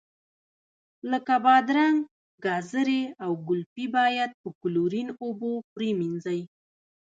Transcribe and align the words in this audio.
لکه 1.11 1.35
بادرنګ، 1.45 1.97
ګازرې 2.45 3.01
او 3.23 3.31
ګلپي 3.47 3.85
باید 3.95 4.31
په 4.41 4.49
کلورین 4.61 5.07
اوبو 5.23 5.51
پرېمنځئ. 5.73 6.41